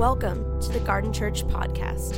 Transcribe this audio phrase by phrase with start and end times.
[0.00, 2.14] Welcome to the Garden Church Podcast.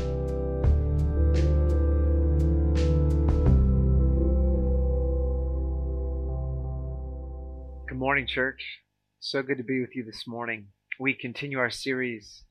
[7.89, 8.63] Good morning, church.
[9.19, 10.69] So good to be with you this morning.
[11.01, 12.45] We continue our series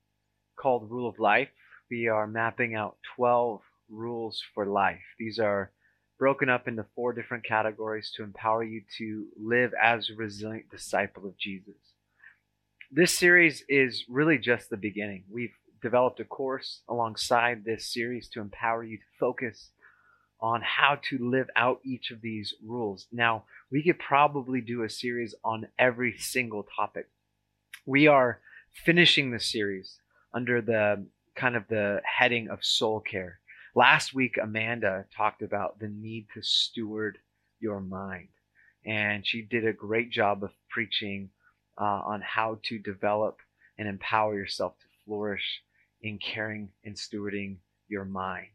[0.57, 1.47] called Rule of Life.
[1.89, 4.99] We are mapping out 12 rules for life.
[5.17, 5.71] These are
[6.19, 11.25] broken up into four different categories to empower you to live as a resilient disciple
[11.25, 11.90] of Jesus.
[12.93, 15.23] This series is really just the beginning.
[15.31, 19.69] We've developed a course alongside this series to empower you to focus
[20.41, 23.07] on how to live out each of these rules.
[23.09, 27.07] Now, we could probably do a series on every single topic.
[27.85, 28.41] We are
[28.83, 30.01] finishing the series
[30.33, 33.39] under the kind of the heading of soul care.
[33.73, 37.19] Last week, Amanda talked about the need to steward
[37.61, 38.27] your mind,
[38.85, 41.29] and she did a great job of preaching
[41.79, 43.37] uh, on how to develop
[43.77, 45.61] and empower yourself to flourish
[46.01, 48.47] in caring and stewarding your mind.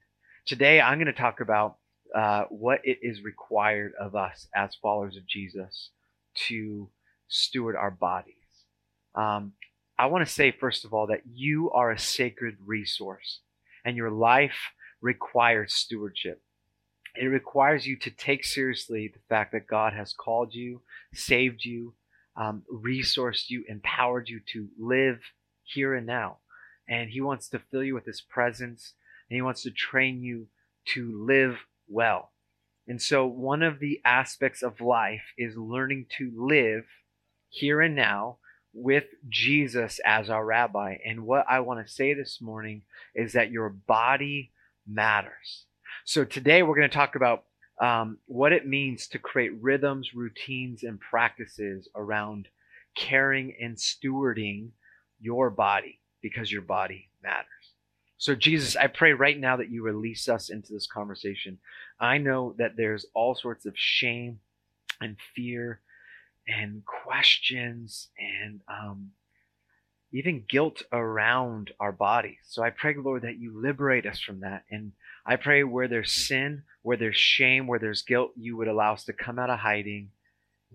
[0.47, 1.77] Today, I'm going to talk about
[2.15, 5.91] uh, what it is required of us as followers of Jesus
[6.49, 6.89] to
[7.29, 8.35] steward our bodies.
[9.15, 9.53] Um,
[9.99, 13.41] I want to say, first of all, that you are a sacred resource
[13.85, 16.43] and your life requires stewardship.
[17.15, 20.83] It requires you to take seriously the fact that God has called you,
[21.15, 21.95] saved you,
[22.37, 25.21] um, resourced you, empowered you to live
[25.63, 26.39] here and now.
[26.89, 28.93] And He wants to fill you with His presence,
[29.29, 30.49] and He wants to train you
[30.95, 32.33] to live well.
[32.87, 36.85] And so, one of the aspects of life is learning to live
[37.49, 38.39] here and now
[38.73, 40.97] with Jesus as our rabbi.
[41.05, 42.83] And what I want to say this morning
[43.15, 44.53] is that your body
[44.87, 45.65] matters.
[46.05, 47.46] So, today we're going to talk about
[47.81, 52.49] um, what it means to create rhythms, routines, and practices around
[52.97, 54.71] caring and stewarding
[55.21, 57.47] your body because your body matters.
[58.19, 61.59] So, Jesus, I pray right now that you release us into this conversation.
[62.01, 64.41] I know that there's all sorts of shame
[65.01, 65.81] and fear
[66.49, 69.11] and questions and um,
[70.13, 72.39] even guilt around our bodies.
[72.49, 74.65] So, I pray, Lord, that you liberate us from that.
[74.71, 74.93] And
[75.27, 79.05] I pray where there's sin, where there's shame, where there's guilt, you would allow us
[79.05, 80.11] to come out of hiding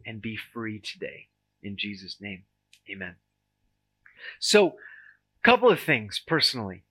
[0.05, 1.27] and be free today.
[1.63, 2.43] In Jesus' name,
[2.89, 3.15] amen.
[4.39, 6.83] So, a couple of things personally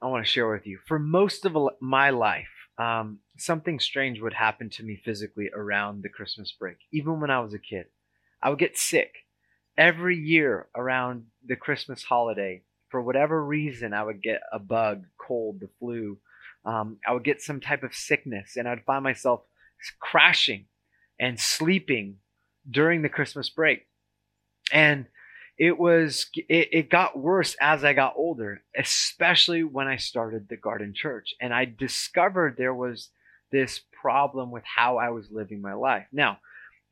[0.00, 0.78] I want to share with you.
[0.86, 2.48] For most of my life,
[2.78, 7.40] um, something strange would happen to me physically around the Christmas break, even when I
[7.40, 7.86] was a kid.
[8.42, 9.26] I would get sick
[9.76, 12.62] every year around the Christmas holiday.
[12.88, 16.18] For whatever reason, I would get a bug, cold, the flu,
[16.64, 19.42] um, I would get some type of sickness and I'd find myself
[19.98, 20.66] crashing
[21.18, 22.16] and sleeping
[22.70, 23.86] during the Christmas break.
[24.72, 25.06] And
[25.58, 30.56] it was it, it, got worse as I got older, especially when I started the
[30.56, 31.34] garden church.
[31.40, 33.10] And I discovered there was
[33.52, 36.06] this problem with how I was living my life.
[36.12, 36.38] Now,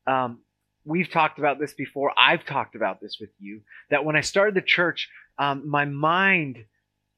[0.05, 0.39] um,
[0.85, 2.13] we've talked about this before.
[2.17, 6.65] I've talked about this with you that when I started the church, um, my mind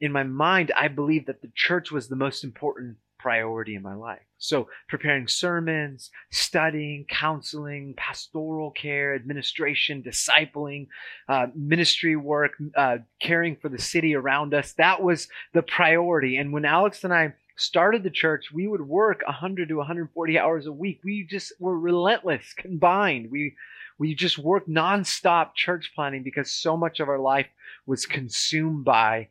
[0.02, 3.94] in my mind, I believed that the church was the most important priority in my
[3.94, 4.24] life.
[4.40, 10.88] So, preparing sermons, studying, counseling, pastoral care, administration, discipling,
[11.30, 16.38] uh, ministry work, uh, caring for the city around us, that was the priority.
[16.38, 20.66] And when Alex and I started the church, we would work 100 to 140 hours
[20.66, 21.02] a week.
[21.04, 23.30] We just were relentless combined.
[23.30, 23.56] We
[24.00, 27.46] we just worked nonstop church planning because so much of our life
[27.86, 29.28] was consumed by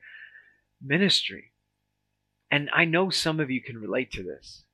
[0.82, 1.52] ministry.
[2.50, 4.64] And I know some of you can relate to this.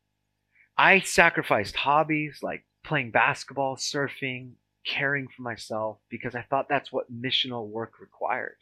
[0.79, 4.53] I sacrificed hobbies like playing basketball, surfing,
[4.87, 8.57] caring for myself because I thought that's what missional work required.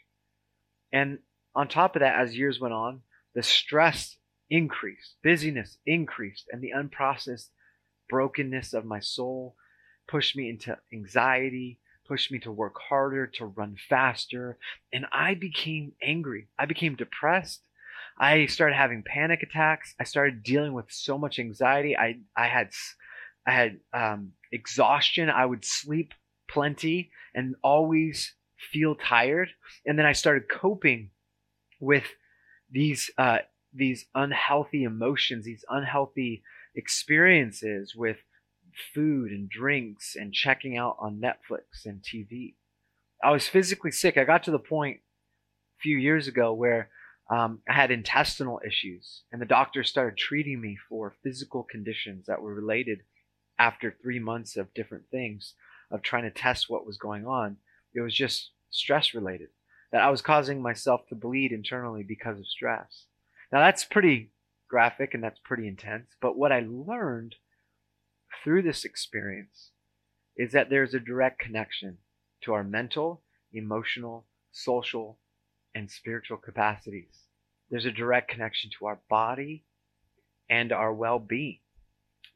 [0.92, 1.18] And
[1.54, 3.02] on top of that, as years went on,
[3.34, 4.16] the stress
[4.48, 7.48] increased, busyness increased, and the unprocessed
[8.08, 9.56] brokenness of my soul
[10.06, 14.58] pushed me into anxiety, pushed me to work harder, to run faster.
[14.92, 16.48] And I became angry.
[16.58, 17.60] I became depressed.
[18.18, 19.94] I started having panic attacks.
[19.98, 21.96] I started dealing with so much anxiety.
[21.96, 22.70] I, I had,
[23.46, 25.30] I had um, exhaustion.
[25.30, 26.14] I would sleep
[26.48, 28.34] plenty and always
[28.72, 29.48] feel tired.
[29.84, 31.10] And then I started coping
[31.80, 32.04] with
[32.70, 33.38] these, uh,
[33.72, 36.42] these unhealthy emotions, these unhealthy
[36.76, 38.18] experiences with
[38.94, 42.54] food and drinks and checking out on Netflix and TV.
[43.22, 44.16] I was physically sick.
[44.16, 44.98] I got to the point
[45.78, 46.90] a few years ago where
[47.30, 52.42] um, I had intestinal issues, and the doctor started treating me for physical conditions that
[52.42, 53.00] were related
[53.58, 55.54] after three months of different things
[55.90, 57.56] of trying to test what was going on.
[57.94, 59.48] It was just stress related.
[59.92, 63.06] that I was causing myself to bleed internally because of stress.
[63.52, 64.32] Now that's pretty
[64.68, 67.36] graphic and that's pretty intense, but what I learned
[68.42, 69.70] through this experience
[70.36, 71.98] is that there's a direct connection
[72.42, 73.22] to our mental,
[73.52, 75.18] emotional, social,
[75.74, 77.24] and spiritual capacities.
[77.70, 79.64] There's a direct connection to our body
[80.48, 81.60] and our well being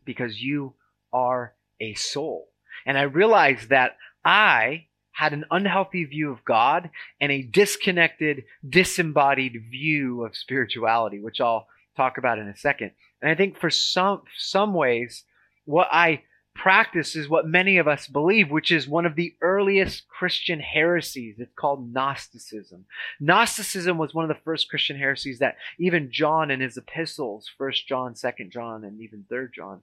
[0.04, 0.74] because you
[1.12, 2.48] are a soul.
[2.86, 6.90] And I realized that I had an unhealthy view of God
[7.20, 11.66] and a disconnected, disembodied view of spirituality, which I'll
[11.96, 12.92] talk about in a second.
[13.20, 15.24] And I think for some some ways,
[15.68, 16.22] what I
[16.54, 21.36] practice is what many of us believe, which is one of the earliest Christian heresies.
[21.38, 22.86] It's called Gnosticism.
[23.20, 27.86] Gnosticism was one of the first Christian heresies that even John in his epistles, First
[27.86, 29.82] John, Second John, and even Third John,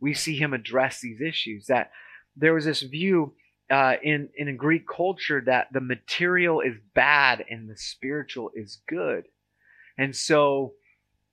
[0.00, 1.66] we see him address these issues.
[1.66, 1.90] That
[2.34, 3.34] there was this view
[3.70, 9.24] uh, in in Greek culture that the material is bad and the spiritual is good,
[9.98, 10.72] and so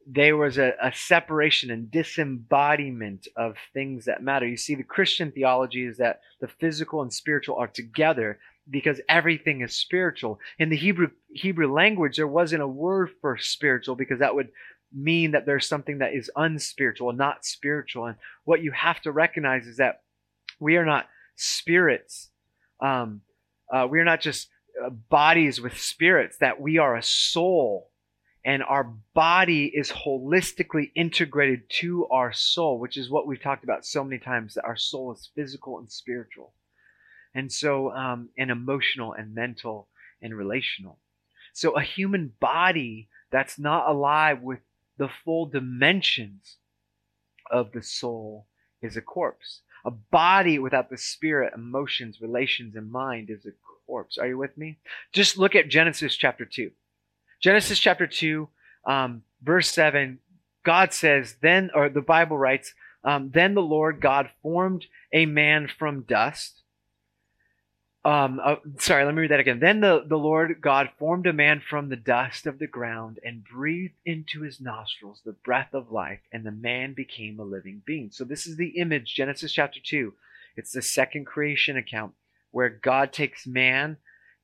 [0.05, 4.47] there was a, a separation and disembodiment of things that matter.
[4.47, 8.39] You see, the Christian theology is that the physical and spiritual are together
[8.69, 10.39] because everything is spiritual.
[10.59, 14.49] In the Hebrew Hebrew language, there wasn't a word for spiritual because that would
[14.93, 18.05] mean that there's something that is unspiritual, not spiritual.
[18.05, 20.01] And what you have to recognize is that
[20.59, 22.29] we are not spirits.
[22.79, 23.21] Um,
[23.71, 24.49] uh, we are not just
[24.83, 27.89] uh, bodies with spirits, that we are a soul.
[28.45, 33.85] And our body is holistically integrated to our soul, which is what we've talked about
[33.85, 36.53] so many times that our soul is physical and spiritual.
[37.33, 39.87] And so, um, and emotional and mental
[40.21, 40.99] and relational.
[41.53, 44.59] So, a human body that's not alive with
[44.97, 46.57] the full dimensions
[47.49, 48.47] of the soul
[48.81, 49.61] is a corpse.
[49.85, 53.51] A body without the spirit, emotions, relations, and mind is a
[53.85, 54.17] corpse.
[54.17, 54.79] Are you with me?
[55.11, 56.71] Just look at Genesis chapter 2.
[57.43, 58.47] Genesis chapter 2,
[58.85, 60.19] um, verse 7,
[60.63, 62.73] God says, then, or the Bible writes,
[63.03, 66.63] um, then the Lord God formed a man from dust
[68.05, 69.59] um, uh, sorry, let me read that again.
[69.59, 73.45] Then the, the Lord God formed a man from the dust of the ground and
[73.45, 78.09] breathed into his nostrils the breath of life, and the man became a living being.
[78.11, 80.13] So, this is the image, Genesis chapter 2.
[80.57, 82.13] It's the second creation account
[82.51, 83.97] where God takes man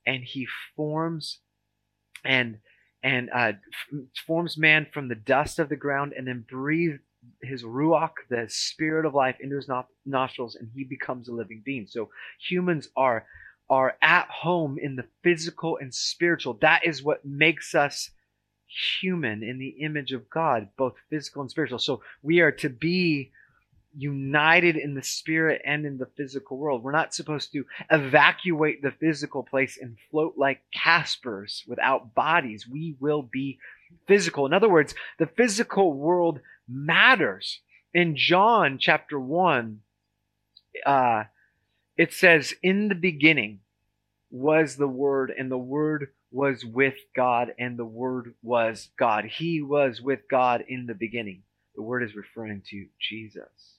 [0.06, 1.40] and he forms
[2.24, 2.60] and
[3.04, 3.54] and uh,
[4.28, 7.00] forms man from the dust of the ground and then breathes
[7.42, 9.69] his ruach, the spirit of life, into his
[10.06, 11.86] nostrils, and he becomes a living being.
[11.88, 12.10] So
[12.48, 13.25] humans are
[13.69, 16.56] are at home in the physical and spiritual.
[16.62, 18.10] That is what makes us
[19.00, 21.78] human in the image of God, both physical and spiritual.
[21.78, 23.31] So we are to be
[24.00, 26.84] united in the spirit and in the physical world.
[26.84, 32.68] We're not supposed to evacuate the physical place and float like Caspers without bodies.
[32.68, 33.60] We will be
[34.07, 34.46] physical.
[34.46, 37.60] In other words, the physical world matters.
[37.94, 39.81] In John chapter 1,
[40.86, 41.24] uh,
[41.98, 43.60] it says, In the beginning
[44.31, 49.25] was the Word, and the Word was with God, and the Word was God.
[49.25, 51.44] He was with God in the beginning.
[51.75, 53.79] The Word is referring to Jesus.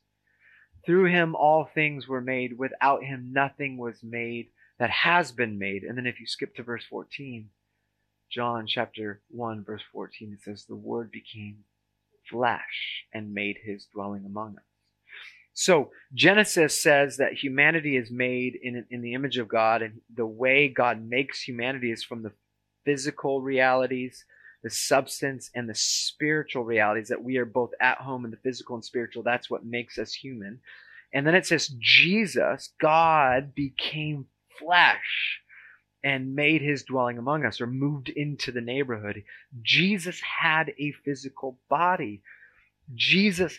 [0.85, 2.59] Through him all things were made.
[2.59, 4.49] Without him nothing was made
[4.79, 5.83] that has been made.
[5.85, 7.51] And then if you skip to verse 14,
[8.31, 11.65] John chapter 1, verse 14, it says, The Word became
[12.31, 14.65] flesh and made his dwelling among us.
[15.53, 20.27] So Genesis says that humanity is made in, in the image of God, and the
[20.27, 22.33] way God makes humanity is from the
[22.85, 24.25] physical realities,
[24.63, 28.75] the substance, and the spiritual realities that we are both at home in the physical
[28.75, 29.23] and spiritual.
[29.23, 30.61] That's what makes us human.
[31.13, 34.27] And then it says Jesus, God became
[34.59, 35.41] flesh
[36.03, 39.23] and made his dwelling among us or moved into the neighborhood.
[39.63, 42.23] Jesus had a physical body.
[42.95, 43.59] Jesus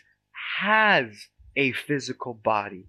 [0.60, 2.88] has a physical body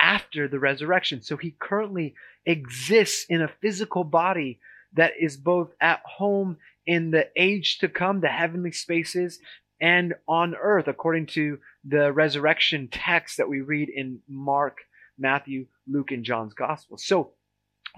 [0.00, 1.22] after the resurrection.
[1.22, 4.60] So he currently exists in a physical body
[4.94, 9.38] that is both at home in the age to come, the heavenly spaces,
[9.80, 14.78] and on earth, according to the resurrection text that we read in Mark,
[15.18, 16.96] Matthew, Luke, and John's Gospel.
[16.98, 17.32] So,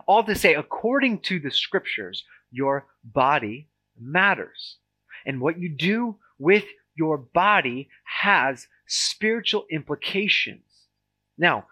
[0.06, 3.68] all to say, according to the scriptures, your body
[4.00, 4.76] matters.
[5.26, 6.64] And what you do with
[6.96, 10.62] your body has spiritual implications.
[11.36, 11.66] Now,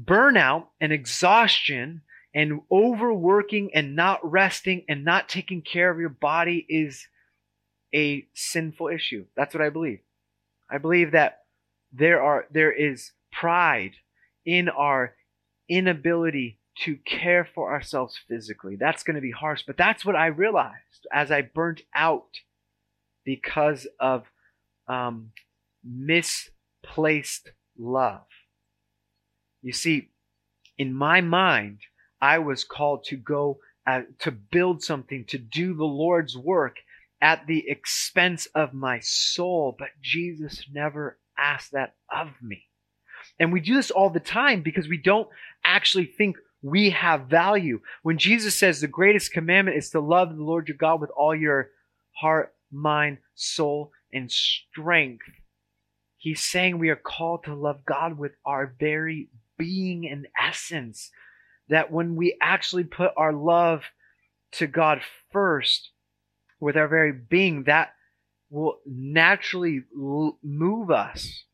[0.00, 2.02] burnout and exhaustion
[2.36, 7.08] and overworking and not resting and not taking care of your body is
[7.94, 9.24] a sinful issue.
[9.34, 10.00] That's what I believe.
[10.70, 11.38] I believe that
[11.94, 13.92] there are there is pride
[14.44, 15.14] in our
[15.66, 18.76] inability to care for ourselves physically.
[18.76, 22.28] That's going to be harsh, but that's what I realized as I burnt out
[23.24, 24.24] because of
[24.88, 25.30] um,
[25.82, 28.26] misplaced love.
[29.62, 30.10] You see,
[30.76, 31.78] in my mind,
[32.20, 36.76] I was called to go uh, to build something, to do the Lord's work
[37.20, 42.64] at the expense of my soul, but Jesus never asked that of me.
[43.38, 45.28] And we do this all the time because we don't
[45.64, 47.80] actually think we have value.
[48.02, 51.34] When Jesus says the greatest commandment is to love the Lord your God with all
[51.34, 51.70] your
[52.12, 55.24] heart, mind, soul, and strength,
[56.16, 61.10] he's saying we are called to love God with our very being and essence.
[61.68, 63.82] That when we actually put our love
[64.52, 65.00] to God
[65.32, 65.90] first
[66.60, 67.92] with our very being, that
[68.50, 71.44] will naturally move us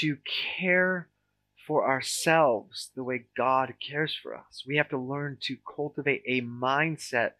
[0.00, 0.16] to
[0.58, 1.08] care
[1.66, 4.64] for ourselves the way God cares for us.
[4.66, 7.32] We have to learn to cultivate a mindset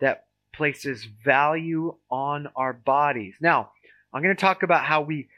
[0.00, 3.34] that places value on our bodies.
[3.40, 3.72] Now,
[4.12, 5.28] I'm going to talk about how we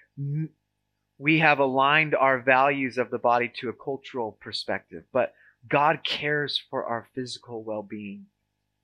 [1.19, 5.33] we have aligned our values of the body to a cultural perspective, but
[5.69, 8.27] God cares for our physical well-being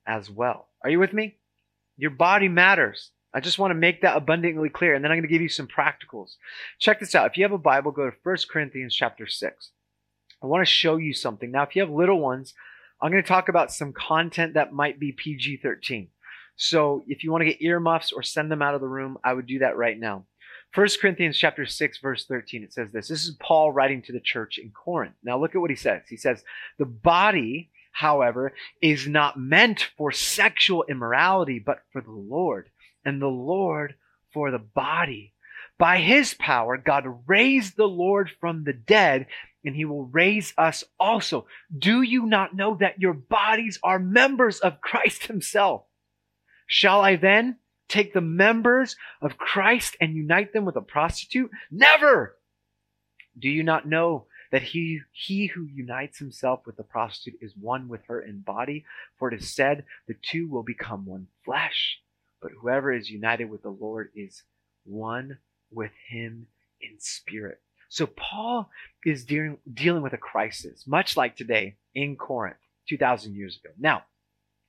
[0.07, 0.69] as well.
[0.83, 1.37] Are you with me?
[1.97, 3.11] Your body matters.
[3.35, 5.49] I just want to make that abundantly clear, and then I'm going to give you
[5.49, 6.37] some practicals.
[6.79, 7.31] Check this out.
[7.31, 9.71] If you have a Bible, go to 1 Corinthians chapter 6.
[10.43, 11.51] I want to show you something.
[11.51, 12.55] Now, if you have little ones,
[13.03, 16.09] I'm going to talk about some content that might be PG 13.
[16.57, 19.33] So if you want to get earmuffs or send them out of the room, I
[19.35, 20.25] would do that right now.
[20.75, 23.09] 1 Corinthians chapter 6 verse 13 it says this.
[23.09, 25.15] This is Paul writing to the church in Corinth.
[25.23, 26.03] Now look at what he says.
[26.09, 26.45] He says,
[26.79, 32.71] "The body, however, is not meant for sexual immorality, but for the Lord,
[33.05, 33.95] and the Lord
[34.33, 35.33] for the body.
[35.79, 39.27] By his power, God raised the Lord from the dead,
[39.65, 41.47] and he will raise us also.
[41.77, 45.85] Do you not know that your bodies are members of Christ himself?
[46.67, 47.57] Shall I then
[47.89, 51.51] take the members of Christ and unite them with a prostitute?
[51.71, 52.37] Never!
[53.39, 57.89] Do you not know that he, he who unites himself with a prostitute is one
[57.89, 58.85] with her in body?
[59.19, 62.01] For it is said, the two will become one flesh.
[62.41, 64.43] But whoever is united with the Lord is
[64.85, 65.39] one
[65.71, 66.47] with him
[66.81, 67.61] in spirit.
[67.89, 68.71] So Paul
[69.05, 73.75] is dealing, dealing with a crisis, much like today in Corinth, 2,000 years ago.
[73.79, 74.05] Now,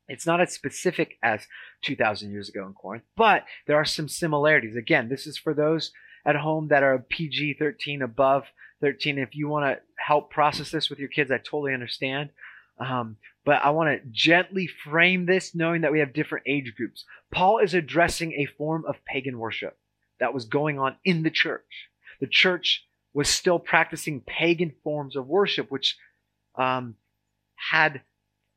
[0.10, 1.48] it's not as specific as
[1.84, 4.76] 2,000 years ago in Corinth, but there are some similarities.
[4.76, 5.92] Again, this is for those
[6.26, 8.44] at home that are PG 13 above
[8.82, 9.18] 13.
[9.18, 12.30] If you want to help process this with your kids, I totally understand.
[12.80, 17.06] Um, but I want to gently frame this knowing that we have different age groups.
[17.32, 19.78] Paul is addressing a form of pagan worship
[20.20, 21.90] that was going on in the church.
[22.20, 25.98] The church was still practicing pagan forms of worship, which
[26.56, 26.96] um,
[27.56, 28.02] had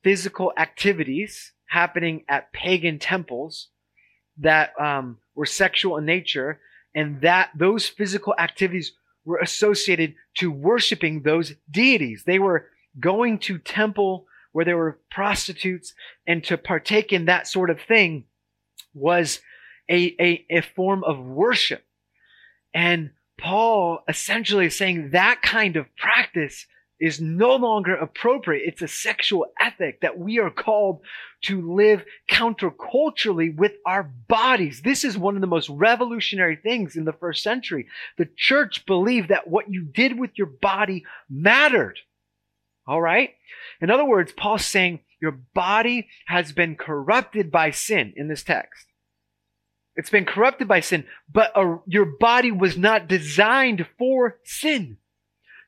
[0.02, 3.68] physical activities happening at pagan temples
[4.38, 6.60] that um, were sexual in nature,
[6.94, 8.92] and that those physical activities
[9.24, 12.24] were associated to worshiping those deities.
[12.24, 12.66] They were
[12.98, 15.94] going to temple where there were prostitutes
[16.26, 18.24] and to partake in that sort of thing
[18.94, 19.40] was
[19.88, 21.84] a, a, a form of worship.
[22.74, 26.66] And Paul essentially is saying that kind of practice
[27.02, 28.62] is no longer appropriate.
[28.64, 31.00] It's a sexual ethic that we are called
[31.42, 34.82] to live counterculturally with our bodies.
[34.82, 37.88] This is one of the most revolutionary things in the first century.
[38.18, 41.98] The church believed that what you did with your body mattered.
[42.86, 43.30] All right?
[43.80, 48.86] In other words, Paul's saying your body has been corrupted by sin in this text.
[49.96, 54.98] It's been corrupted by sin, but a, your body was not designed for sin.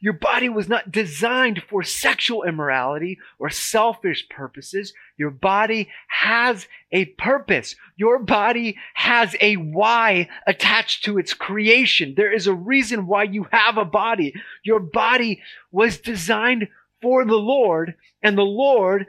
[0.04, 4.92] Your body was not designed for sexual immorality or selfish purposes.
[5.16, 7.74] Your body has a purpose.
[7.96, 12.12] Your body has a why attached to its creation.
[12.18, 14.34] There is a reason why you have a body.
[14.62, 15.40] Your body
[15.72, 16.68] was designed
[17.00, 19.06] for the Lord and the Lord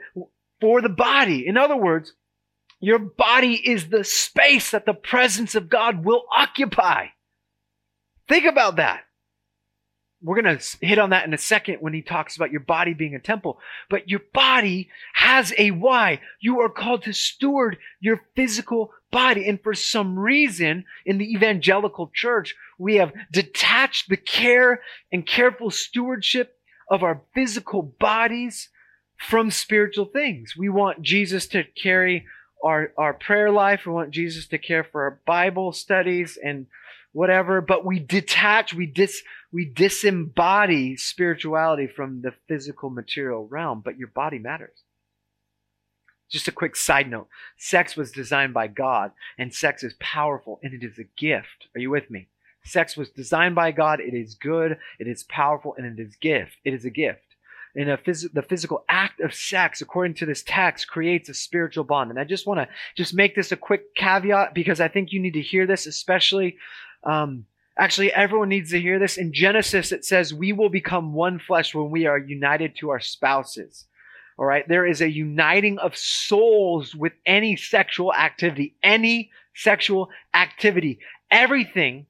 [0.62, 1.46] for the body.
[1.46, 2.14] In other words,
[2.80, 7.08] your body is the space that the presence of God will occupy.
[8.30, 9.05] Think about that.
[10.22, 12.94] We're going to hit on that in a second when he talks about your body
[12.94, 13.58] being a temple.
[13.90, 16.20] But your body has a why.
[16.40, 19.46] You are called to steward your physical body.
[19.48, 24.80] And for some reason, in the evangelical church, we have detached the care
[25.12, 26.58] and careful stewardship
[26.90, 28.70] of our physical bodies
[29.18, 30.54] from spiritual things.
[30.56, 32.26] We want Jesus to carry
[32.64, 33.86] our, our prayer life.
[33.86, 36.66] We want Jesus to care for our Bible studies and
[37.16, 43.96] whatever, but we detach, we dis, we disembody spirituality from the physical material realm, but
[43.96, 44.82] your body matters.
[46.28, 47.28] Just a quick side note.
[47.56, 51.68] Sex was designed by God and sex is powerful and it is a gift.
[51.74, 52.28] Are you with me?
[52.64, 54.00] Sex was designed by God.
[54.00, 54.76] It is good.
[54.98, 56.56] It is powerful and it is gift.
[56.66, 57.22] It is a gift.
[57.74, 61.84] And a phys- the physical act of sex, according to this text, creates a spiritual
[61.84, 62.10] bond.
[62.10, 65.20] And I just want to just make this a quick caveat because I think you
[65.20, 66.56] need to hear this, especially
[67.06, 67.46] um,
[67.78, 69.16] actually, everyone needs to hear this.
[69.16, 73.00] In Genesis, it says, We will become one flesh when we are united to our
[73.00, 73.86] spouses.
[74.38, 74.68] All right.
[74.68, 80.98] There is a uniting of souls with any sexual activity, any sexual activity.
[81.30, 82.06] Everything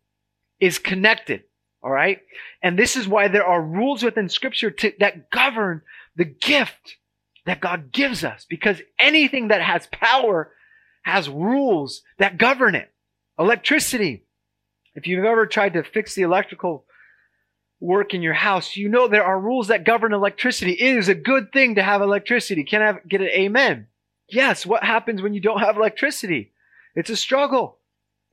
[0.58, 1.44] is connected.
[1.82, 2.20] All right.
[2.62, 5.82] And this is why there are rules within scripture to, that govern
[6.16, 6.96] the gift
[7.44, 10.50] that God gives us because anything that has power
[11.02, 12.92] has rules that govern it.
[13.38, 14.25] Electricity,
[14.96, 16.86] if you've ever tried to fix the electrical
[17.78, 20.72] work in your house, you know there are rules that govern electricity.
[20.72, 22.64] It is a good thing to have electricity.
[22.64, 23.88] Can I get an amen?
[24.28, 24.64] Yes.
[24.64, 26.52] What happens when you don't have electricity?
[26.94, 27.76] It's a struggle.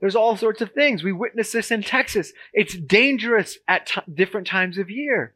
[0.00, 1.04] There's all sorts of things.
[1.04, 2.32] We witness this in Texas.
[2.54, 5.34] It's dangerous at t- different times of year.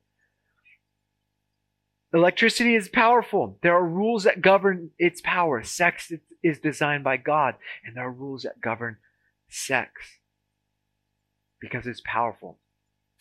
[2.14, 3.58] Electricity is powerful.
[3.62, 5.62] There are rules that govern its power.
[5.62, 6.10] Sex
[6.42, 8.96] is designed by God, and there are rules that govern
[9.50, 10.17] sex
[11.60, 12.58] because it's powerful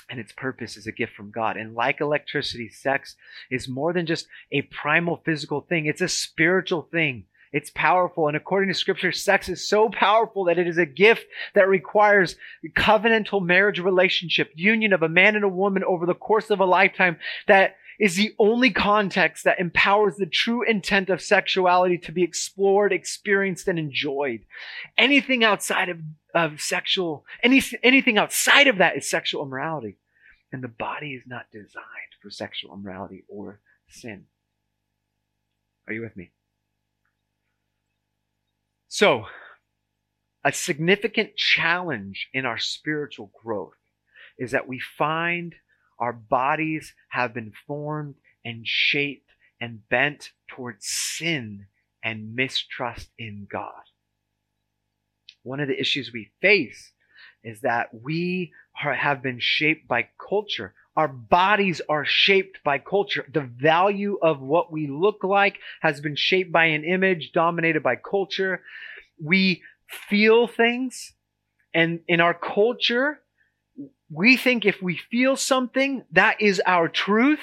[0.09, 1.57] and its purpose is a gift from God.
[1.57, 3.15] And like electricity, sex
[3.51, 7.25] is more than just a primal physical thing, it's a spiritual thing.
[7.53, 8.27] It's powerful.
[8.27, 11.25] And according to scripture, sex is so powerful that it is a gift
[11.55, 12.35] that requires
[12.75, 16.65] covenantal marriage relationship, union of a man and a woman over the course of a
[16.65, 17.17] lifetime
[17.47, 22.93] that is the only context that empowers the true intent of sexuality to be explored,
[22.93, 24.41] experienced, and enjoyed.
[24.97, 25.99] Anything outside of,
[26.33, 29.97] of sexual, any, anything outside of that is sexual immorality.
[30.51, 31.85] And the body is not designed
[32.21, 34.25] for sexual immorality or sin.
[35.87, 36.31] Are you with me?
[38.87, 39.25] So,
[40.43, 43.73] a significant challenge in our spiritual growth
[44.37, 45.55] is that we find
[45.99, 51.67] our bodies have been formed and shaped and bent towards sin
[52.03, 53.71] and mistrust in God.
[55.43, 56.91] One of the issues we face
[57.43, 58.51] is that we
[58.83, 60.73] are, have been shaped by culture.
[60.95, 63.25] Our bodies are shaped by culture.
[63.31, 67.95] The value of what we look like has been shaped by an image dominated by
[67.95, 68.61] culture.
[69.23, 71.13] We feel things,
[71.73, 73.21] and in our culture,
[74.09, 77.41] we think if we feel something, that is our truth.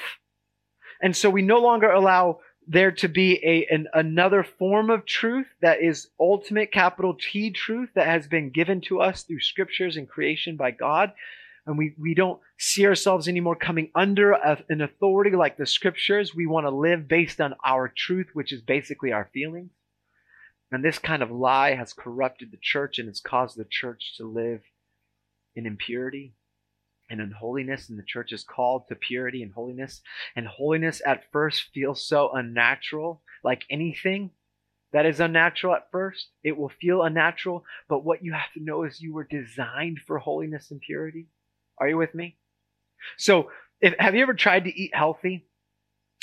[1.01, 5.45] And so we no longer allow there to be a, an, another form of truth
[5.61, 10.09] that is ultimate capital T truth that has been given to us through scriptures and
[10.09, 11.13] creation by God.
[11.67, 16.33] And we, we don't see ourselves anymore coming under a, an authority like the scriptures.
[16.33, 19.71] We want to live based on our truth, which is basically our feelings.
[20.71, 24.25] And this kind of lie has corrupted the church and has caused the church to
[24.25, 24.61] live
[25.55, 26.33] in impurity
[27.09, 30.01] and unholiness, and the church is called to purity and holiness.
[30.35, 34.31] And holiness at first feels so unnatural, like anything
[34.91, 36.29] that is unnatural at first.
[36.43, 40.19] It will feel unnatural, but what you have to know is you were designed for
[40.19, 41.27] holiness and purity.
[41.77, 42.37] Are you with me?
[43.17, 45.45] So, if, have you ever tried to eat healthy?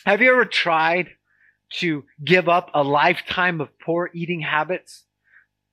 [0.06, 1.08] Have you ever tried
[1.74, 5.04] to give up a lifetime of poor eating habits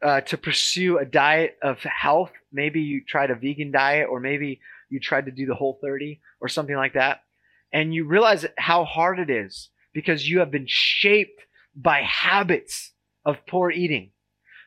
[0.04, 2.32] uh, to pursue a diet of health?
[2.52, 6.20] Maybe you tried a vegan diet, or maybe you tried to do the whole 30
[6.42, 7.24] or something like that,
[7.72, 11.42] and you realize how hard it is because you have been shaped
[11.76, 12.92] by habits
[13.26, 14.12] of poor eating.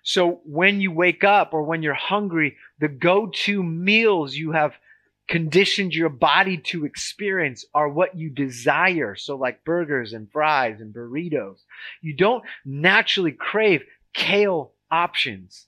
[0.04, 4.74] So when you wake up or when you're hungry, the go-to meals you have
[5.28, 9.14] conditioned your body to experience are what you desire.
[9.14, 11.58] So like burgers and fries and burritos.
[12.00, 13.82] You don't naturally crave
[14.12, 15.66] kale options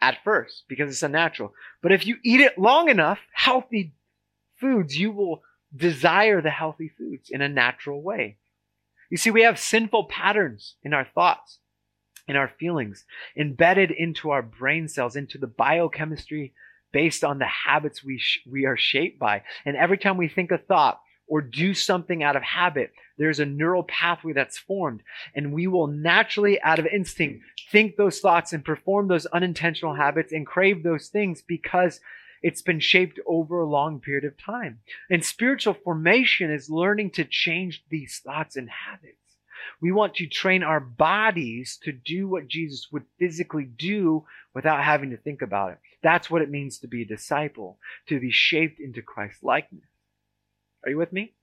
[0.00, 1.54] at first because it's unnatural.
[1.82, 3.94] But if you eat it long enough, healthy
[4.60, 5.42] foods, you will
[5.74, 8.38] desire the healthy foods in a natural way.
[9.10, 11.58] You see, we have sinful patterns in our thoughts,
[12.26, 13.04] in our feelings,
[13.36, 16.54] embedded into our brain cells, into the biochemistry
[16.92, 19.42] based on the habits we, sh- we are shaped by.
[19.64, 23.46] And every time we think a thought or do something out of habit, there's a
[23.46, 25.02] neural pathway that's formed.
[25.34, 30.32] And we will naturally, out of instinct, think those thoughts and perform those unintentional habits
[30.32, 32.00] and crave those things because
[32.46, 34.78] it's been shaped over a long period of time.
[35.10, 39.16] And spiritual formation is learning to change these thoughts and habits.
[39.82, 45.10] We want to train our bodies to do what Jesus would physically do without having
[45.10, 45.78] to think about it.
[46.04, 49.88] That's what it means to be a disciple, to be shaped into Christ's likeness.
[50.84, 51.34] Are you with me?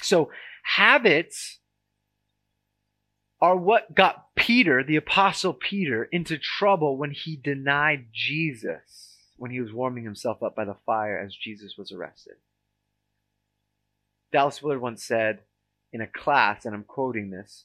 [0.00, 0.30] So
[0.62, 1.58] habits
[3.40, 9.09] are what got Peter, the apostle Peter, into trouble when he denied Jesus,
[9.40, 12.34] when he was warming himself up by the fire as Jesus was arrested.
[14.30, 15.38] Dallas Willard once said
[15.94, 17.64] in a class, and I'm quoting this,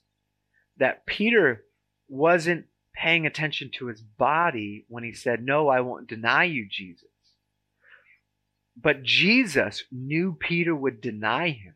[0.77, 1.65] that Peter
[2.07, 7.09] wasn't paying attention to his body when he said, No, I won't deny you, Jesus.
[8.81, 11.75] But Jesus knew Peter would deny him.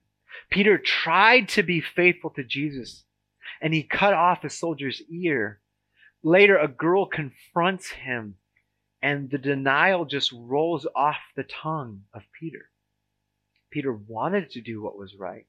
[0.49, 3.03] Peter tried to be faithful to Jesus
[3.61, 5.59] and he cut off a soldier's ear.
[6.23, 8.35] Later, a girl confronts him
[9.01, 12.69] and the denial just rolls off the tongue of Peter.
[13.71, 15.45] Peter wanted to do what was right,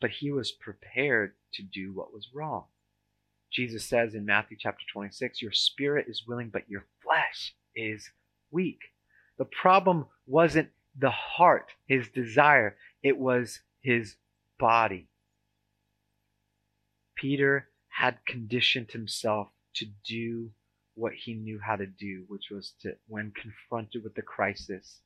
[0.00, 2.64] but he was prepared to do what was wrong.
[3.50, 8.10] Jesus says in Matthew chapter 26, Your spirit is willing, but your flesh is
[8.50, 8.80] weak.
[9.38, 14.16] The problem wasn't the heart, his desire, it was his
[14.58, 15.08] body.
[17.16, 20.50] Peter had conditioned himself to do
[21.00, 25.00] what he knew how to do, which was to, when confronted with the crisis,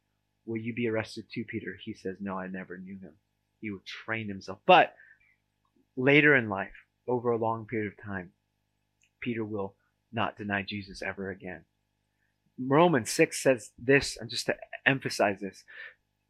[0.46, 1.76] Will you be arrested too, Peter?
[1.83, 3.12] He says, No, I never knew him.
[3.61, 4.59] He would train himself.
[4.66, 4.94] But
[5.96, 6.72] later in life,
[7.09, 8.33] over a long period of time,
[9.20, 9.74] Peter will
[10.12, 11.64] not deny Jesus ever again.
[12.59, 14.54] Romans 6 says this, and just to
[14.87, 15.64] emphasize this,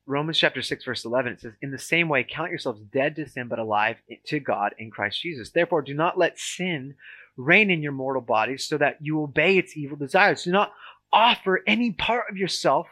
[0.07, 3.29] Romans chapter 6, verse 11, it says, In the same way, count yourselves dead to
[3.29, 3.97] sin, but alive
[4.27, 5.51] to God in Christ Jesus.
[5.51, 6.95] Therefore, do not let sin
[7.37, 10.45] reign in your mortal bodies so that you obey its evil desires.
[10.45, 10.73] Do not
[11.13, 12.89] offer any part of yourself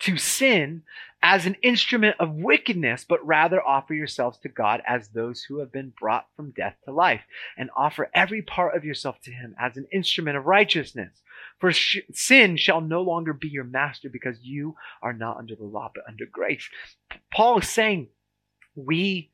[0.00, 0.82] to sin
[1.22, 5.72] as an instrument of wickedness, but rather offer yourselves to God as those who have
[5.72, 7.22] been brought from death to life,
[7.56, 11.20] and offer every part of yourself to Him as an instrument of righteousness.
[11.58, 15.64] For sh- sin shall no longer be your master because you are not under the
[15.64, 16.68] law, but under grace.
[17.32, 18.08] Paul is saying,
[18.76, 19.32] we,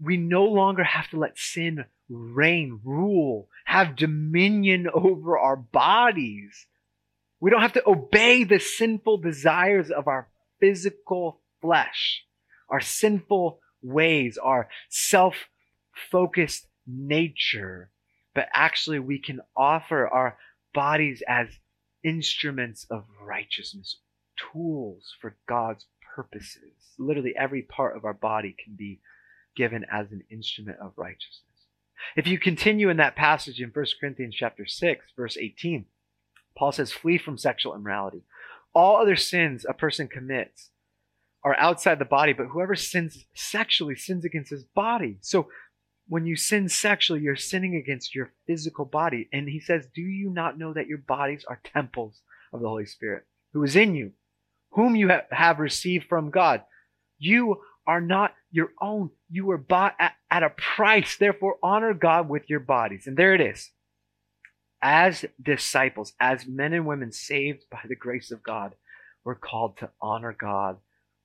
[0.00, 6.66] we no longer have to let sin reign, rule, have dominion over our bodies
[7.42, 10.28] we don't have to obey the sinful desires of our
[10.60, 12.24] physical flesh,
[12.70, 15.34] our sinful ways, our self
[16.12, 17.90] focused nature,
[18.32, 20.38] but actually we can offer our
[20.72, 21.48] bodies as
[22.04, 23.98] instruments of righteousness,
[24.52, 26.94] tools for God's purposes.
[26.96, 29.00] Literally every part of our body can be
[29.56, 31.51] given as an instrument of righteousness.
[32.16, 35.86] If you continue in that passage in 1 Corinthians chapter 6, verse 18,
[36.56, 38.22] Paul says, flee from sexual immorality.
[38.74, 40.70] All other sins a person commits
[41.44, 45.18] are outside the body, but whoever sins sexually sins against his body.
[45.20, 45.48] So
[46.08, 49.28] when you sin sexually, you're sinning against your physical body.
[49.32, 52.20] And he says, Do you not know that your bodies are temples
[52.52, 54.12] of the Holy Spirit who is in you,
[54.70, 56.62] whom you have received from God?
[57.18, 59.10] You are not your own.
[59.32, 61.16] You were bought at, at a price.
[61.16, 63.06] Therefore, honor God with your bodies.
[63.06, 63.72] And there it is
[64.82, 68.74] as disciples, as men and women saved by the grace of God,
[69.24, 70.78] we're called to honor God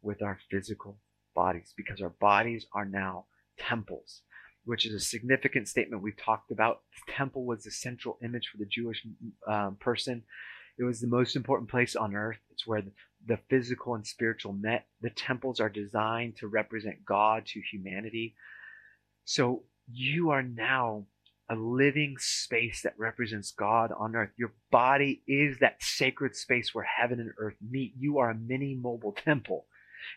[0.03, 0.99] with our physical
[1.35, 3.25] bodies because our bodies are now
[3.57, 4.21] temples,
[4.63, 6.81] which is a significant statement we've talked about.
[7.07, 9.03] The temple was the central image for the Jewish
[9.49, 10.23] um, person.
[10.77, 12.39] It was the most important place on earth.
[12.51, 12.83] It's where
[13.25, 14.87] the, physical and spiritual met.
[15.01, 18.35] The temples are designed to represent God to humanity.
[19.25, 21.07] So you are now
[21.49, 24.31] a living space that represents God on earth.
[24.37, 27.93] Your body is that sacred space where heaven and earth meet.
[27.97, 29.65] You are a mini mobile temple.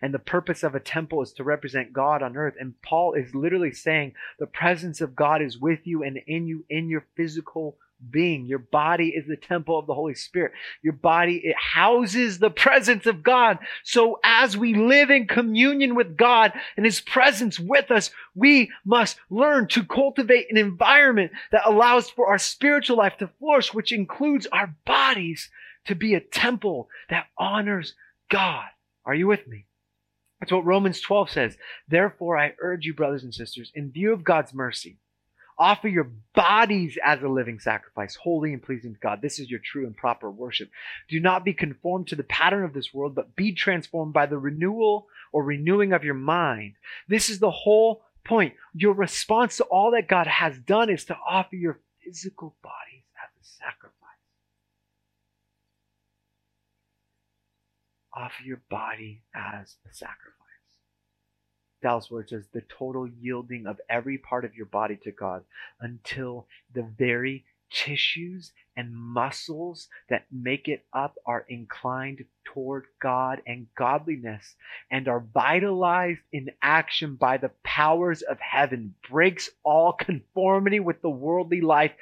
[0.02, 2.54] And the purpose of a temple is to represent God on earth.
[2.58, 6.64] And Paul is literally saying the presence of God is with you and in you
[6.68, 7.78] in your physical
[8.10, 8.46] being.
[8.46, 10.52] Your body is the temple of the Holy Spirit.
[10.82, 13.58] Your body, it houses the presence of God.
[13.84, 19.18] So as we live in communion with God and His presence with us, we must
[19.28, 24.46] learn to cultivate an environment that allows for our spiritual life to flourish, which includes
[24.52, 25.50] our bodies
[25.86, 27.94] to be a temple that honors
[28.30, 28.66] God.
[29.04, 29.66] Are you with me?
[30.40, 31.56] That's what Romans 12 says.
[31.88, 34.98] Therefore, I urge you, brothers and sisters, in view of God's mercy,
[35.60, 39.20] Offer your bodies as a living sacrifice, holy and pleasing to God.
[39.20, 40.70] This is your true and proper worship.
[41.10, 44.38] Do not be conformed to the pattern of this world, but be transformed by the
[44.38, 46.76] renewal or renewing of your mind.
[47.08, 48.54] This is the whole point.
[48.72, 53.28] Your response to all that God has done is to offer your physical bodies as
[53.38, 53.96] a sacrifice.
[58.14, 60.49] Offer your body as a sacrifice.
[61.82, 65.44] Dallas Willard says the total yielding of every part of your body to God
[65.80, 73.66] until the very tissues and muscles that make it up are inclined toward God and
[73.76, 74.56] godliness
[74.90, 81.10] and are vitalized in action by the powers of heaven, breaks all conformity with the
[81.10, 81.92] worldly life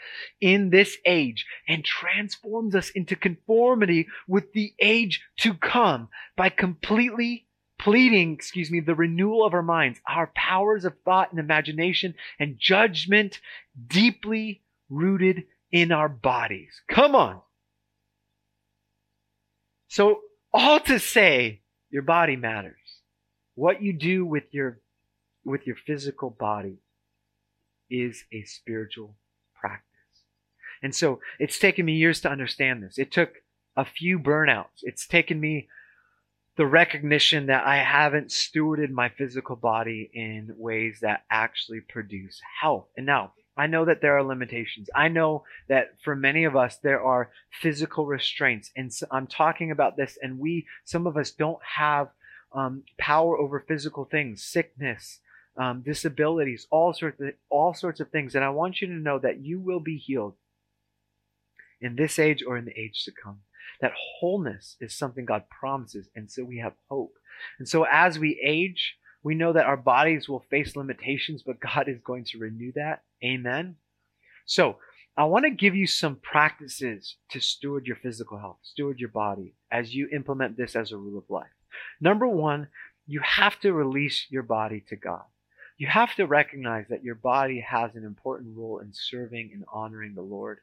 [0.41, 7.48] in this age and transforms us into conformity with the age to come by completely
[7.79, 12.59] pleading, excuse me, the renewal of our minds, our powers of thought and imagination and
[12.59, 13.41] judgment
[13.87, 16.81] deeply rooted in our bodies.
[16.89, 17.41] Come on.
[19.89, 20.21] So,
[20.53, 22.75] all to say, your body matters.
[23.55, 24.81] What you do with your
[25.45, 26.79] with your physical body
[27.91, 29.17] is a spiritual
[29.59, 29.85] practice.
[30.83, 32.99] And so, it's taken me years to understand this.
[32.99, 33.37] It took
[33.77, 34.83] a few burnouts.
[34.83, 35.69] It's taken me
[36.59, 42.89] the recognition that I haven't stewarded my physical body in ways that actually produce health.
[42.97, 44.91] And now, I know that there are limitations.
[44.95, 47.31] I know that for many of us, there are
[47.63, 48.73] physical restraints.
[48.77, 52.09] And so I'm talking about this, and we, some of us, don't have
[52.53, 55.21] um, power over physical things, sickness,
[55.57, 58.35] um, disabilities, all sorts, of, all sorts of things.
[58.35, 60.35] And I want you to know that you will be healed
[61.81, 63.43] in this age or in the age to come.
[63.81, 67.15] That wholeness is something God promises, and so we have hope.
[67.59, 71.89] And so as we age, we know that our bodies will face limitations, but God
[71.89, 73.03] is going to renew that.
[73.25, 73.77] Amen.
[74.47, 74.79] So,
[75.17, 79.57] I want to give you some practices to steward your physical health, steward your body
[79.69, 81.51] as you implement this as a rule of life.
[82.01, 82.69] Number one,
[83.09, 85.25] you have to release your body to God.
[85.77, 90.15] You have to recognize that your body has an important role in serving and honoring
[90.15, 90.59] the Lord.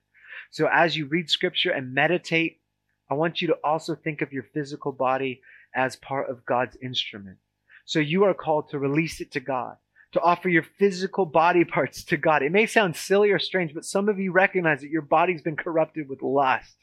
[0.51, 2.61] So as you read scripture and meditate,
[3.09, 5.41] I want you to also think of your physical body
[5.75, 7.37] as part of God's instrument.
[7.85, 9.77] So you are called to release it to God,
[10.13, 12.41] to offer your physical body parts to God.
[12.41, 15.55] It may sound silly or strange, but some of you recognize that your body's been
[15.55, 16.75] corrupted with lust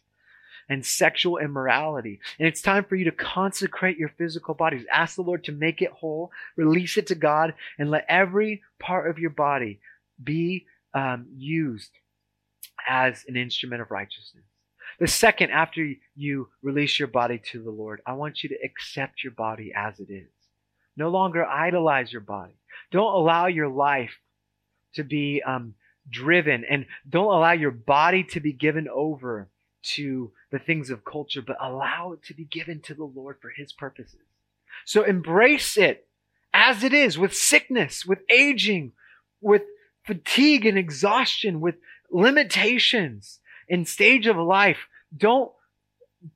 [0.68, 2.20] and sexual immorality.
[2.38, 4.86] And it's time for you to consecrate your physical bodies.
[4.92, 9.10] Ask the Lord to make it whole, release it to God, and let every part
[9.10, 9.80] of your body
[10.22, 11.90] be um, used
[12.88, 14.44] as an instrument of righteousness.
[14.98, 19.24] The second, after you release your body to the Lord, I want you to accept
[19.24, 20.28] your body as it is.
[20.96, 22.54] No longer idolize your body.
[22.90, 24.18] Don't allow your life
[24.94, 25.74] to be um,
[26.10, 29.48] driven and don't allow your body to be given over
[29.82, 33.50] to the things of culture, but allow it to be given to the Lord for
[33.50, 34.20] His purposes.
[34.84, 36.06] So embrace it
[36.52, 38.92] as it is with sickness, with aging,
[39.40, 39.62] with
[40.04, 41.76] fatigue and exhaustion, with
[42.10, 44.88] limitations in stage of life.
[45.16, 45.50] Don't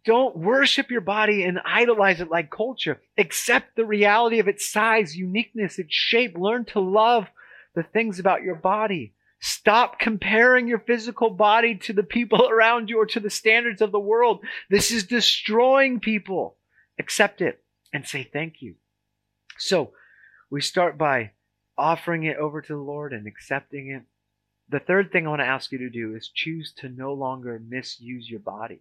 [0.05, 3.01] don't worship your body and idolize it like culture.
[3.17, 6.37] Accept the reality of its size, uniqueness, its shape.
[6.37, 7.29] Learn to love
[7.75, 9.15] the things about your body.
[9.39, 13.93] Stop comparing your physical body to the people around you or to the standards of
[13.93, 14.41] the world.
[14.71, 16.57] This is destroying people.
[16.99, 17.62] Accept it
[17.93, 18.75] and say thank you.
[19.59, 19.93] So
[20.51, 21.33] we start by
[21.79, 24.03] offering it over to the Lord and accepting it.
[24.69, 27.61] The third thing I want to ask you to do is choose to no longer
[27.69, 28.81] misuse your body.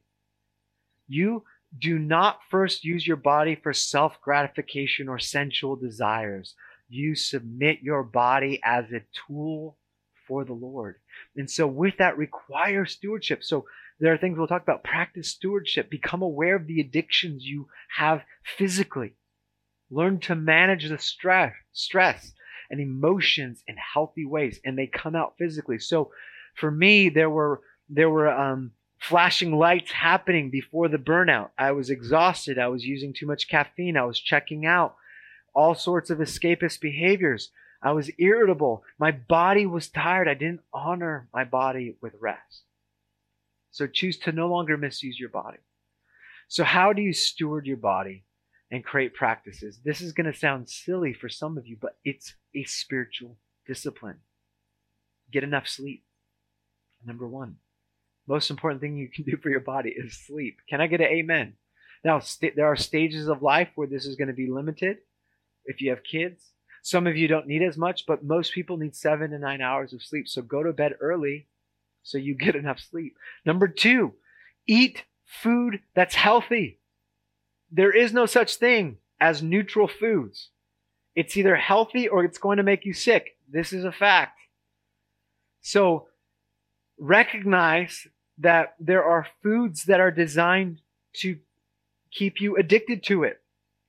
[1.08, 1.44] You
[1.78, 6.56] do not first use your body for self gratification or sensual desires.
[6.90, 9.78] You submit your body as a tool
[10.28, 10.96] for the Lord.
[11.36, 13.44] And so, with that, requires stewardship.
[13.44, 13.66] So,
[14.00, 14.84] there are things we'll talk about.
[14.84, 15.90] Practice stewardship.
[15.90, 19.14] Become aware of the addictions you have physically.
[19.92, 22.34] Learn to manage the stress, stress
[22.70, 25.80] and emotions in healthy ways, and they come out physically.
[25.80, 26.12] So,
[26.56, 31.50] for me, there were there were um, flashing lights happening before the burnout.
[31.58, 32.58] I was exhausted.
[32.58, 33.98] I was using too much caffeine.
[33.98, 34.96] I was checking out.
[35.54, 37.52] All sorts of escapist behaviors.
[37.82, 38.84] I was irritable.
[38.98, 40.28] My body was tired.
[40.28, 42.64] I didn't honor my body with rest.
[43.72, 45.60] So choose to no longer misuse your body.
[46.48, 48.25] So, how do you steward your body
[48.72, 49.80] and create practices?
[49.84, 54.20] This is going to sound silly for some of you, but it's a spiritual discipline.
[55.32, 56.04] Get enough sleep.
[57.06, 57.58] Number one
[58.28, 60.58] most important thing you can do for your body is sleep.
[60.70, 61.54] Can I get an amen?
[62.04, 64.98] Now, st- there are stages of life where this is going to be limited.
[65.66, 66.44] If you have kids,
[66.82, 69.94] some of you don't need as much, but most people need seven to nine hours
[69.94, 70.28] of sleep.
[70.28, 71.48] So go to bed early
[72.04, 73.16] so you get enough sleep.
[73.46, 74.14] Number two,
[74.68, 76.80] eat food that's healthy.
[77.76, 80.50] There is no such thing as neutral foods.
[81.14, 83.38] It's either healthy or it's going to make you sick.
[83.52, 84.40] This is a fact.
[85.60, 86.08] So
[86.98, 88.08] recognize
[88.38, 90.80] that there are foods that are designed
[91.16, 91.38] to
[92.12, 93.42] keep you addicted to it.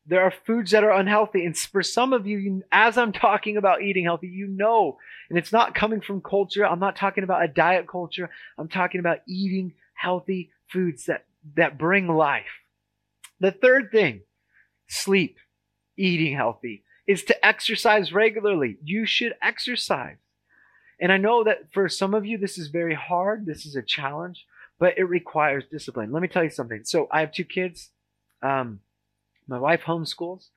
[0.04, 1.44] There are foods that are unhealthy.
[1.44, 5.52] And for some of you, as I'm talking about eating healthy, you know, and it's
[5.52, 6.66] not coming from culture.
[6.66, 8.30] I'm not talking about a diet culture.
[8.58, 12.65] I'm talking about eating healthy foods that, that bring life.
[13.40, 14.22] The third thing,
[14.88, 15.38] sleep,
[15.96, 18.78] eating healthy, is to exercise regularly.
[18.82, 20.16] You should exercise.
[21.00, 23.44] And I know that for some of you, this is very hard.
[23.44, 24.46] This is a challenge,
[24.78, 26.10] but it requires discipline.
[26.10, 26.84] Let me tell you something.
[26.84, 27.90] So I have two kids.
[28.42, 28.80] Um,
[29.46, 30.48] my wife homeschools,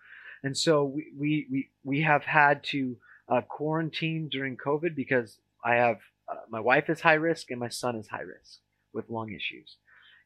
[0.44, 5.76] and so we we we, we have had to uh, quarantine during COVID because I
[5.76, 8.60] have uh, my wife is high risk and my son is high risk
[8.94, 9.78] with lung issues,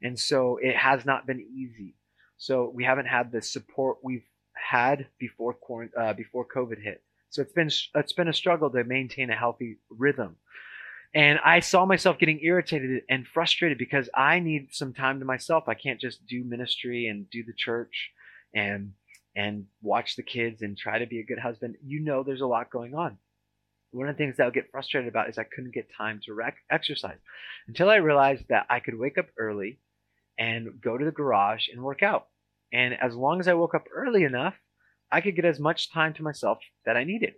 [0.01, 1.95] and so it has not been easy.
[2.43, 5.55] So we haven't had the support we've had before
[5.97, 7.01] uh, before COVID hit.
[7.29, 10.35] So it's been it's been a struggle to maintain a healthy rhythm.
[11.15, 15.69] And I saw myself getting irritated and frustrated because I need some time to myself.
[15.69, 18.11] I can't just do ministry and do the church
[18.53, 18.91] and
[19.37, 21.77] and watch the kids and try to be a good husband.
[21.81, 23.19] You know there's a lot going on.
[23.91, 26.19] One of the things that I would get frustrated about is I couldn't get time
[26.25, 27.19] to rec- exercise
[27.69, 29.79] until I realized that I could wake up early
[30.37, 32.27] and go to the garage and work out.
[32.73, 34.55] And as long as I woke up early enough,
[35.11, 37.35] I could get as much time to myself that I needed.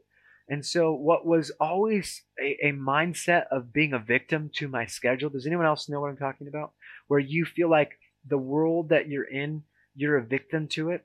[0.47, 5.31] And so, what was always a, a, mindset of being a victim to my schedule,
[5.31, 6.73] does anyone else know what I'm talking about?
[7.07, 9.63] Where you feel like the world that you're in,
[9.95, 11.03] you're a victim to it.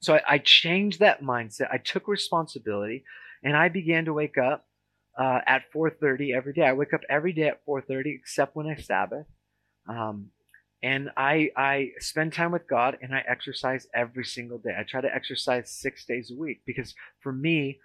[0.00, 1.68] So, I, I changed that mindset.
[1.70, 3.04] I took responsibility
[3.42, 4.66] and I began to wake up
[5.18, 6.62] uh, at 4.30 every day.
[6.62, 9.26] I wake up every day at 4.30 except when I Sabbath.
[9.86, 10.30] Um,
[10.82, 14.74] and I I spend time with God and I exercise every single day.
[14.78, 17.80] I try to exercise 6 days a week because for me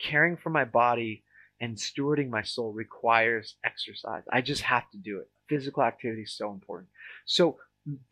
[0.00, 1.24] caring for my body
[1.60, 4.22] and stewarding my soul requires exercise.
[4.32, 5.28] I just have to do it.
[5.48, 6.88] Physical activity is so important.
[7.26, 7.58] So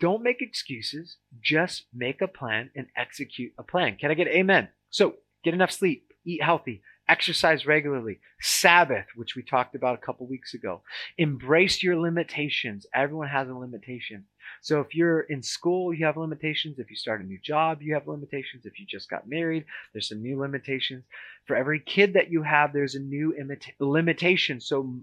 [0.01, 3.97] don't make excuses, just make a plan and execute a plan.
[3.97, 4.69] Can I get amen?
[4.91, 5.15] So
[5.45, 10.53] get enough sleep, eat healthy, exercise regularly, Sabbath, which we talked about a couple weeks
[10.55, 10.83] ago.
[11.17, 12.87] Embrace your limitations.
[12.95, 14.25] Everyone has a limitation.
[14.61, 16.79] So if you're in school, you have limitations.
[16.79, 18.67] If you start a new job, you have limitations.
[18.67, 21.05] If you just got married, there's some new limitations.
[21.47, 24.61] For every kid that you have, there's a new imita- limitation.
[24.61, 25.01] So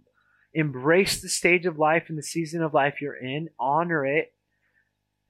[0.53, 4.33] embrace the stage of life and the season of life you're in, honor it,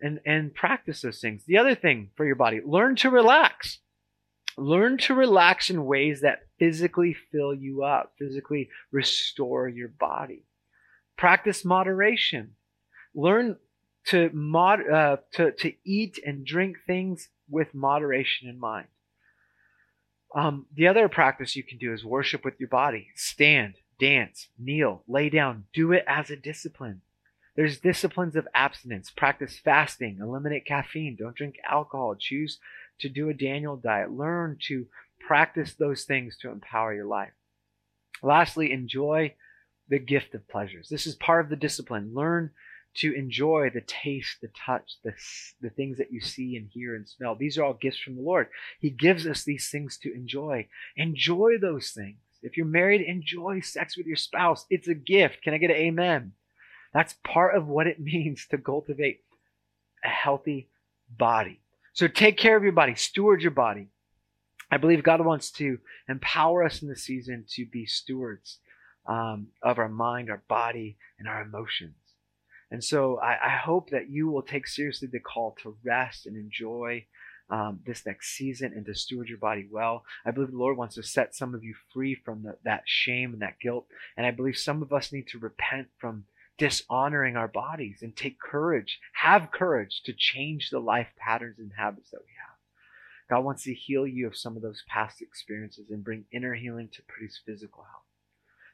[0.01, 1.43] and, and practice those things.
[1.45, 3.79] The other thing for your body, learn to relax.
[4.57, 10.45] Learn to relax in ways that physically fill you up, physically restore your body.
[11.17, 12.55] Practice moderation.
[13.13, 13.57] Learn
[14.07, 18.87] to mod uh, to to eat and drink things with moderation in mind.
[20.33, 23.07] Um, the other practice you can do is worship with your body.
[23.15, 25.65] Stand, dance, kneel, lay down.
[25.73, 27.01] Do it as a discipline.
[27.55, 29.09] There's disciplines of abstinence.
[29.09, 30.19] Practice fasting.
[30.21, 31.15] Eliminate caffeine.
[31.17, 32.15] Don't drink alcohol.
[32.19, 32.59] Choose
[32.99, 34.11] to do a Daniel diet.
[34.11, 34.87] Learn to
[35.19, 37.33] practice those things to empower your life.
[38.23, 39.33] Lastly, enjoy
[39.89, 40.89] the gift of pleasures.
[40.89, 42.11] This is part of the discipline.
[42.13, 42.51] Learn
[42.95, 45.13] to enjoy the taste, the touch, the,
[45.61, 47.35] the things that you see and hear and smell.
[47.35, 48.47] These are all gifts from the Lord.
[48.79, 50.67] He gives us these things to enjoy.
[50.95, 52.17] Enjoy those things.
[52.41, 54.65] If you're married, enjoy sex with your spouse.
[54.69, 55.41] It's a gift.
[55.43, 56.33] Can I get an amen?
[56.93, 59.21] That's part of what it means to cultivate
[60.03, 60.69] a healthy
[61.09, 61.59] body.
[61.95, 63.87] So take care of your body, steward your body.
[64.69, 65.79] I believe God wants to
[66.09, 68.59] empower us in this season to be stewards
[69.07, 71.95] um, of our mind, our body, and our emotions.
[72.69, 76.35] And so I, I, hope that you will take seriously the call to rest and
[76.35, 77.05] enjoy
[77.49, 80.03] um, this next season and to steward your body well.
[80.25, 83.31] I believe the Lord wants to set some of you free from the, that shame
[83.33, 83.85] and that guilt.
[84.17, 86.25] And I believe some of us need to repent from
[86.57, 92.11] dishonoring our bodies and take courage, have courage to change the life patterns and habits
[92.11, 92.55] that we have.
[93.29, 96.89] God wants to heal you of some of those past experiences and bring inner healing
[96.93, 98.03] to produce physical health.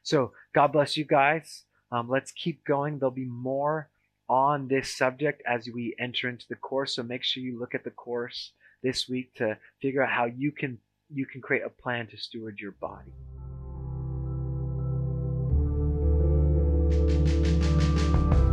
[0.02, 1.64] So, God bless you guys.
[1.90, 2.98] Um, let's keep going.
[2.98, 3.88] There'll be more
[4.28, 6.96] on this subject as we enter into the course.
[6.96, 10.52] So make sure you look at the course this week to figure out how you
[10.52, 10.78] can
[11.14, 13.12] you can create a plan to steward your body.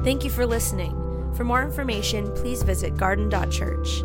[0.03, 0.95] Thank you for listening.
[1.35, 4.03] For more information, please visit garden.church.